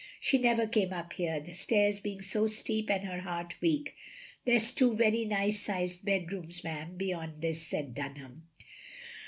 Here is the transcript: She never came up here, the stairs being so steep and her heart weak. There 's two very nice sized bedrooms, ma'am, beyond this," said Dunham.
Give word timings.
She 0.19 0.39
never 0.39 0.65
came 0.67 0.91
up 0.91 1.13
here, 1.13 1.39
the 1.39 1.53
stairs 1.53 1.99
being 1.99 2.23
so 2.23 2.47
steep 2.47 2.89
and 2.89 3.03
her 3.03 3.19
heart 3.19 3.53
weak. 3.61 3.95
There 4.45 4.59
's 4.59 4.71
two 4.73 4.95
very 4.95 5.25
nice 5.25 5.59
sized 5.59 6.03
bedrooms, 6.03 6.63
ma'am, 6.63 6.95
beyond 6.97 7.39
this," 7.39 7.61
said 7.61 7.93
Dunham. 7.93 8.47